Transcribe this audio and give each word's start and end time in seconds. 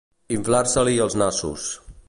Inflar-se-li 0.37 0.97
els 1.05 1.19
nassos. 1.23 1.71